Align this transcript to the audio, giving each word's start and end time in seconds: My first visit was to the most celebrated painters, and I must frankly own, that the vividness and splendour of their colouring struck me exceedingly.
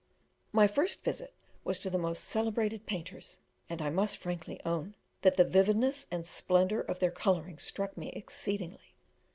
My 0.51 0.65
first 0.65 1.03
visit 1.03 1.31
was 1.63 1.77
to 1.81 1.91
the 1.91 1.99
most 1.99 2.23
celebrated 2.23 2.87
painters, 2.87 3.37
and 3.69 3.83
I 3.83 3.91
must 3.91 4.17
frankly 4.17 4.59
own, 4.65 4.95
that 5.21 5.37
the 5.37 5.43
vividness 5.45 6.07
and 6.09 6.25
splendour 6.25 6.79
of 6.79 6.97
their 6.97 7.11
colouring 7.11 7.59
struck 7.59 7.95
me 7.95 8.09
exceedingly. 8.13 8.95